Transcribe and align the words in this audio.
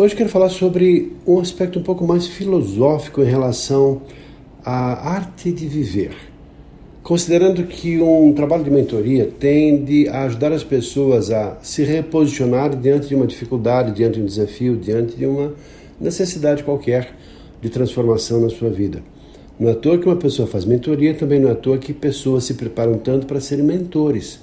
Hoje 0.00 0.16
quero 0.16 0.30
falar 0.30 0.48
sobre 0.48 1.12
um 1.26 1.40
aspecto 1.40 1.78
um 1.78 1.82
pouco 1.82 2.06
mais 2.06 2.26
filosófico 2.26 3.20
em 3.20 3.26
relação 3.26 4.00
à 4.64 5.10
arte 5.10 5.52
de 5.52 5.68
viver. 5.68 6.12
Considerando 7.02 7.64
que 7.64 8.00
um 8.00 8.32
trabalho 8.32 8.64
de 8.64 8.70
mentoria 8.70 9.30
tende 9.38 10.08
a 10.08 10.22
ajudar 10.22 10.52
as 10.52 10.64
pessoas 10.64 11.30
a 11.30 11.58
se 11.60 11.84
reposicionar 11.84 12.74
diante 12.74 13.08
de 13.08 13.14
uma 13.14 13.26
dificuldade, 13.26 13.92
diante 13.92 14.14
de 14.14 14.22
um 14.22 14.24
desafio, 14.24 14.74
diante 14.74 15.18
de 15.18 15.26
uma 15.26 15.52
necessidade 16.00 16.64
qualquer 16.64 17.14
de 17.60 17.68
transformação 17.68 18.40
na 18.40 18.48
sua 18.48 18.70
vida. 18.70 19.02
Não 19.58 19.68
é 19.68 19.72
à 19.72 19.74
toa 19.74 19.98
que 19.98 20.06
uma 20.06 20.16
pessoa 20.16 20.48
faz 20.48 20.64
mentoria, 20.64 21.12
também 21.12 21.38
não 21.38 21.50
é 21.50 21.52
à 21.52 21.56
toa 21.56 21.76
que 21.76 21.92
pessoas 21.92 22.44
se 22.44 22.54
preparam 22.54 22.96
tanto 22.96 23.26
para 23.26 23.38
serem 23.38 23.66
mentores 23.66 24.40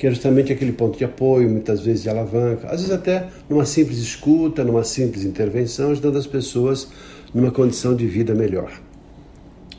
que 0.00 0.06
é 0.06 0.10
justamente 0.10 0.50
aquele 0.50 0.72
ponto 0.72 0.96
de 0.96 1.04
apoio, 1.04 1.46
muitas 1.46 1.82
vezes 1.82 2.02
de 2.02 2.08
alavanca, 2.08 2.68
às 2.68 2.80
vezes 2.80 2.90
até 2.90 3.28
numa 3.50 3.66
simples 3.66 3.98
escuta, 3.98 4.64
numa 4.64 4.82
simples 4.82 5.24
intervenção, 5.24 5.90
ajudando 5.90 6.16
as 6.16 6.26
pessoas 6.26 6.88
numa 7.34 7.50
condição 7.50 7.94
de 7.94 8.06
vida 8.06 8.34
melhor. 8.34 8.72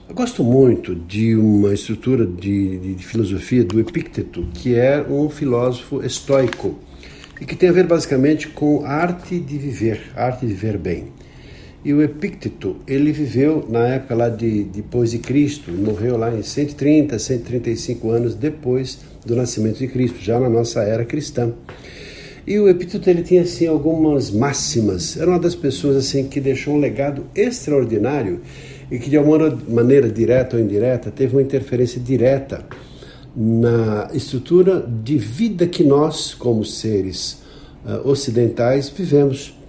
Eu 0.08 0.14
gosto 0.14 0.44
muito 0.44 0.94
de 0.94 1.36
uma 1.36 1.74
estrutura 1.74 2.24
de, 2.24 2.78
de, 2.78 2.94
de 2.94 3.04
filosofia 3.04 3.64
do 3.64 3.80
Epícteto, 3.80 4.48
que 4.54 4.76
é 4.76 5.04
um 5.10 5.28
filósofo 5.28 6.06
estoico, 6.06 6.78
e 7.42 7.46
que 7.46 7.56
tem 7.56 7.70
a 7.70 7.74
ver 7.74 7.88
basicamente 7.88 8.48
com 8.48 8.86
a 8.86 8.90
arte 8.90 9.40
de 9.40 9.58
viver, 9.58 10.12
a 10.16 10.26
arte 10.26 10.46
de 10.46 10.54
viver 10.54 10.78
bem. 10.78 11.08
E 11.84 11.94
o 11.94 12.02
Epícteto, 12.02 12.76
ele 12.86 13.12
viveu 13.12 13.66
na 13.68 13.88
época 13.88 14.14
lá 14.14 14.30
de 14.30 14.64
depois 14.66 15.12
de 15.12 15.18
Cristo, 15.18 15.72
morreu 15.72 16.16
lá 16.16 16.32
em 16.32 16.44
130, 16.44 17.18
135 17.18 18.12
anos 18.12 18.36
depois 18.36 19.00
do 19.26 19.36
nascimento 19.36 19.80
de 19.80 19.88
Cristo, 19.88 20.20
já 20.22 20.40
na 20.40 20.48
nossa 20.48 20.84
era 20.84 21.04
cristã. 21.04 21.52
E 22.46 22.60
o 22.60 22.70
Epíteto 22.70 23.10
ele 23.10 23.24
tinha 23.24 23.42
assim 23.42 23.66
algumas 23.66 24.30
máximas. 24.30 25.18
Era 25.18 25.32
uma 25.32 25.40
das 25.40 25.56
pessoas 25.56 25.96
assim 25.96 26.28
que 26.28 26.40
deixou 26.40 26.76
um 26.76 26.80
legado 26.80 27.26
extraordinário 27.36 28.42
e 28.92 29.00
que 29.00 29.10
de 29.10 29.18
alguma 29.18 29.50
maneira 29.68 30.08
direta 30.08 30.58
ou 30.58 30.62
indireta 30.62 31.10
teve 31.10 31.36
uma 31.36 31.42
interferência 31.42 32.00
direta 32.00 32.64
na 33.36 34.10
estrutura 34.14 34.82
de 34.82 35.18
vida 35.18 35.66
que 35.66 35.84
nós, 35.84 36.34
como 36.34 36.64
seres 36.66 37.42
uh, 37.86 38.08
ocidentais, 38.08 38.90
vivemos. 38.90 39.61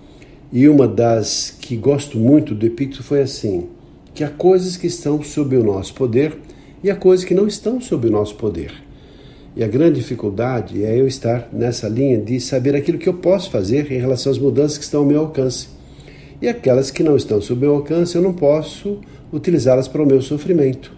E 0.52 0.68
uma 0.68 0.86
das 0.86 1.56
que 1.58 1.76
gosto 1.76 2.18
muito 2.18 2.54
do 2.54 2.66
Epíteto 2.66 3.02
foi 3.02 3.22
assim: 3.22 3.68
que 4.14 4.22
há 4.22 4.28
coisas 4.28 4.76
que 4.76 4.86
estão 4.86 5.22
sob 5.22 5.56
o 5.56 5.64
nosso 5.64 5.94
poder 5.94 6.36
e 6.84 6.90
há 6.90 6.94
coisas 6.94 7.24
que 7.24 7.34
não 7.34 7.46
estão 7.46 7.80
sob 7.80 8.06
o 8.06 8.10
nosso 8.10 8.34
poder. 8.34 8.72
E 9.56 9.64
a 9.64 9.68
grande 9.68 10.00
dificuldade 10.00 10.84
é 10.84 10.98
eu 10.98 11.06
estar 11.06 11.48
nessa 11.52 11.88
linha 11.88 12.18
de 12.18 12.38
saber 12.40 12.74
aquilo 12.74 12.98
que 12.98 13.08
eu 13.08 13.14
posso 13.14 13.50
fazer 13.50 13.90
em 13.90 13.98
relação 13.98 14.30
às 14.30 14.38
mudanças 14.38 14.78
que 14.78 14.84
estão 14.84 15.00
ao 15.00 15.06
meu 15.06 15.20
alcance. 15.20 15.68
E 16.40 16.48
aquelas 16.48 16.90
que 16.90 17.02
não 17.02 17.16
estão 17.16 17.40
sob 17.40 17.60
meu 17.60 17.74
alcance, 17.74 18.16
eu 18.16 18.22
não 18.22 18.32
posso 18.32 18.98
utilizá-las 19.32 19.88
para 19.88 20.02
o 20.02 20.06
meu 20.06 20.20
sofrimento. 20.20 20.92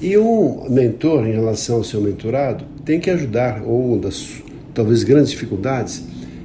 E 0.00 0.16
um 0.16 0.70
mentor, 0.70 1.26
em 1.26 1.32
relação 1.32 1.76
ao 1.76 1.84
seu 1.84 2.00
mentorado, 2.00 2.64
tem 2.84 3.00
que 3.00 3.10
ajudar, 3.10 3.62
ou 3.62 3.88
uma 3.88 3.98
das 3.98 4.42
talvez 4.72 5.02
grandes 5.02 5.30
dificuldades, 5.30 6.02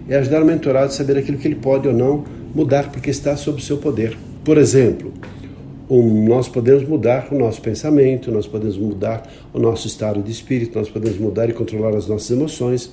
é 0.08 0.16
ajudar 0.18 0.42
o 0.42 0.46
mentorado 0.46 0.88
a 0.88 0.90
saber 0.90 1.18
aquilo 1.18 1.38
que 1.38 1.48
ele 1.48 1.56
pode 1.56 1.88
ou 1.88 1.94
não 1.94 2.24
mudar, 2.54 2.92
porque 2.92 3.10
está 3.10 3.36
sob 3.36 3.62
seu 3.64 3.78
poder. 3.78 4.18
Por 4.44 4.58
exemplo, 4.58 5.12
nós 5.90 6.48
podemos 6.48 6.88
mudar 6.88 7.28
o 7.32 7.38
nosso 7.38 7.62
pensamento, 7.62 8.32
nós 8.32 8.48
podemos 8.48 8.78
mudar 8.78 9.30
o 9.54 9.60
nosso 9.60 9.88
estado 9.88 10.22
de 10.22 10.32
espírito, 10.32 10.78
nós 10.78 10.90
podemos 10.90 11.18
mudar 11.18 11.50
e 11.50 11.54
controlar 11.54 11.96
as 11.96 12.08
nossas 12.08 12.30
emoções, 12.32 12.92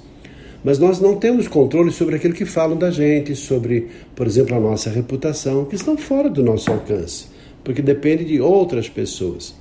mas 0.65 0.79
nós 0.79 1.01
não 1.01 1.17
temos 1.17 1.49
controle 1.49 1.91
sobre 1.91 2.17
aquilo 2.17 2.35
que 2.35 2.45
falam 2.45 2.77
da 2.77 2.91
gente, 2.91 3.35
sobre, 3.35 3.89
por 4.15 4.27
exemplo, 4.27 4.57
a 4.57 4.61
nossa 4.61 4.91
reputação, 4.91 5.65
que 5.65 5.75
estão 5.75 5.97
fora 5.97 6.29
do 6.29 6.43
nosso 6.43 6.71
alcance, 6.71 7.27
porque 7.65 7.83
depende 7.83 8.25
de 8.25 8.41
outras 8.41 8.89
pessoas. 8.89 9.55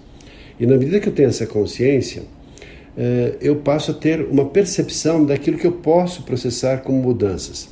E 0.59 0.66
na 0.66 0.78
medida 0.78 1.00
que 1.00 1.09
eu 1.09 1.13
tenho 1.13 1.29
essa 1.29 1.47
consciência, 1.47 2.23
eu 3.40 3.57
passo 3.57 3.91
a 3.91 3.94
ter 3.94 4.25
uma 4.29 4.46
percepção 4.46 5.25
daquilo 5.25 5.57
que 5.57 5.68
eu 5.68 5.72
posso 5.72 6.24
processar 6.24 6.78
como 6.79 7.02
mudanças. 7.02 7.69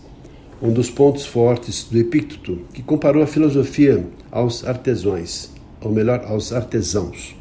Um 0.62 0.72
dos 0.72 0.90
pontos 0.90 1.26
fortes 1.26 1.88
do 1.90 1.98
Epícteto, 1.98 2.62
que 2.74 2.84
comparou 2.84 3.24
a 3.24 3.28
filosofia 3.28 4.06
aos 4.32 4.66
artesãos, 4.66 5.50
ou 5.82 5.92
melhor, 5.92 6.24
aos 6.26 6.52
artesãos. 6.52 7.36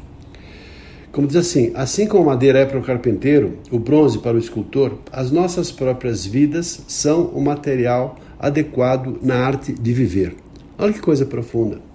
Como 1.11 1.27
diz 1.27 1.37
assim, 1.37 1.71
assim 1.73 2.05
como 2.05 2.23
a 2.23 2.33
madeira 2.33 2.59
é 2.59 2.65
para 2.65 2.79
o 2.79 2.83
carpinteiro, 2.83 3.57
o 3.71 3.79
bronze 3.79 4.19
para 4.19 4.37
o 4.37 4.39
escultor, 4.39 4.99
as 5.11 5.31
nossas 5.31 5.71
próprias 5.71 6.25
vidas 6.25 6.81
são 6.87 7.25
o 7.25 7.41
material 7.41 8.17
adequado 8.39 9.19
na 9.21 9.35
arte 9.35 9.73
de 9.73 9.91
viver. 9.91 10.35
Olha 10.77 10.93
que 10.93 11.01
coisa 11.01 11.25
profunda. 11.25 11.88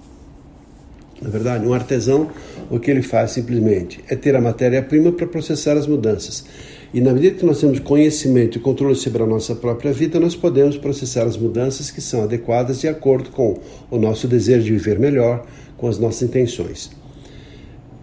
Na 1.23 1.31
verdade, 1.31 1.67
um 1.67 1.73
artesão, 1.73 2.29
o 2.71 2.79
que 2.79 2.91
ele 2.91 3.03
faz 3.03 3.31
simplesmente 3.31 4.01
é 4.09 4.17
ter 4.17 4.35
a 4.37 4.41
matéria-prima 4.41 5.13
para 5.13 5.27
processar 5.27 5.77
as 5.77 5.87
mudanças. 5.87 6.45
E 6.93 7.01
na 7.01 7.13
medida 7.13 7.37
que 7.37 7.47
nós 7.47 7.61
temos 7.61 7.81
conhecimento 7.81 8.59
e 8.59 8.61
controle 8.61 8.95
sobre 8.95 9.23
a 9.23 9.27
nossa 9.27 9.55
própria 9.55 9.93
vida, 9.93 10.21
nós 10.21 10.37
podemos 10.37 10.77
processar 10.77 11.25
as 11.25 11.37
mudanças 11.37 11.91
que 11.91 12.01
são 12.01 12.23
adequadas 12.23 12.81
de 12.81 12.89
acordo 12.89 13.31
com 13.31 13.59
o 13.91 13.99
nosso 13.99 14.29
desejo 14.29 14.65
de 14.65 14.73
viver 14.73 14.99
melhor, 14.99 15.45
com 15.77 15.89
as 15.89 15.99
nossas 15.99 16.23
intenções. 16.23 16.91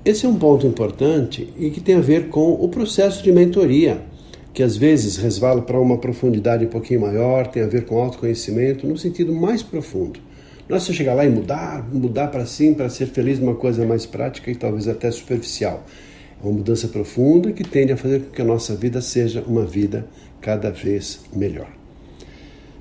Esse 0.03 0.25
é 0.25 0.29
um 0.29 0.35
ponto 0.35 0.65
importante 0.65 1.47
e 1.57 1.69
que 1.69 1.79
tem 1.79 1.95
a 1.95 2.01
ver 2.01 2.27
com 2.29 2.53
o 2.53 2.67
processo 2.67 3.23
de 3.23 3.31
mentoria, 3.31 4.01
que 4.53 4.63
às 4.63 4.75
vezes 4.75 5.15
resvala 5.17 5.61
para 5.61 5.79
uma 5.79 5.97
profundidade 5.97 6.65
um 6.65 6.69
pouquinho 6.69 7.01
maior, 7.01 7.47
tem 7.47 7.63
a 7.63 7.67
ver 7.67 7.85
com 7.85 8.01
autoconhecimento, 8.01 8.87
no 8.87 8.97
sentido 8.97 9.33
mais 9.33 9.61
profundo. 9.63 10.19
Não 10.71 10.77
é 10.77 10.79
só 10.79 10.93
chegar 10.93 11.15
lá 11.15 11.25
e 11.25 11.29
mudar, 11.29 11.85
mudar 11.91 12.29
para 12.29 12.45
sim, 12.45 12.73
para 12.73 12.87
ser 12.87 13.07
feliz 13.07 13.37
numa 13.37 13.55
coisa 13.55 13.85
mais 13.85 14.05
prática 14.05 14.49
e 14.49 14.55
talvez 14.55 14.87
até 14.87 15.11
superficial. 15.11 15.83
É 16.41 16.47
uma 16.47 16.53
mudança 16.53 16.87
profunda 16.87 17.51
que 17.51 17.61
tende 17.61 17.91
a 17.91 17.97
fazer 17.97 18.21
com 18.21 18.31
que 18.31 18.41
a 18.41 18.45
nossa 18.45 18.73
vida 18.73 19.01
seja 19.01 19.43
uma 19.45 19.65
vida 19.65 20.07
cada 20.39 20.71
vez 20.71 21.25
melhor. 21.33 21.67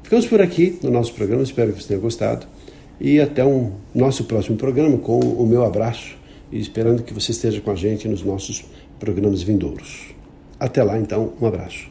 Ficamos 0.05 0.25
por 0.25 0.41
aqui 0.41 0.79
no 0.85 0.91
nosso 0.93 1.13
programa, 1.15 1.43
espero 1.43 1.73
que 1.73 1.83
você 1.83 1.89
tenha 1.89 1.99
gostado. 1.99 2.47
E 3.01 3.21
até 3.21 3.45
o 3.45 3.49
um 3.49 3.73
nosso 3.93 4.23
próximo 4.23 4.57
programa 4.57 4.97
com 4.99 5.19
o 5.19 5.45
meu 5.45 5.65
abraço 5.65 6.17
e 6.53 6.61
esperando 6.61 7.03
que 7.03 7.13
você 7.13 7.33
esteja 7.33 7.61
com 7.61 7.73
a 7.73 7.75
gente 7.75 8.07
nos 8.07 8.23
nossos 8.23 8.67
programas 9.01 9.43
vindouros. 9.43 10.15
Até 10.61 10.81
lá, 10.85 10.97
então, 10.97 11.33
um 11.41 11.47
abraço. 11.47 11.91